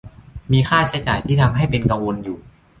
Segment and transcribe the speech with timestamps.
[0.51, 2.37] มีค่าใช้จ่ายที่ทำให้เป็นกังวลอยู่